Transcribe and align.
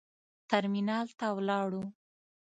ترمینال 0.49 1.07
ته 1.19 1.25
ولاړو. 1.37 1.83